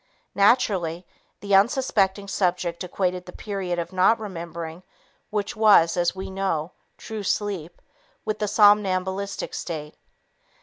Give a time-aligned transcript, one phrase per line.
[0.33, 1.05] Naturally,
[1.41, 4.81] the unsuspecting subject equated the period of not remembering,
[5.29, 7.79] which was, as we know, true sleep,
[8.25, 9.95] with the somnambulistic state.